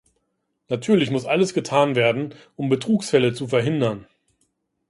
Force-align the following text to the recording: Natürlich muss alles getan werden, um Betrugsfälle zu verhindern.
Natürlich 0.69 1.11
muss 1.11 1.27
alles 1.27 1.53
getan 1.53 1.93
werden, 1.93 2.33
um 2.55 2.69
Betrugsfälle 2.69 3.33
zu 3.35 3.45
verhindern. 3.47 4.07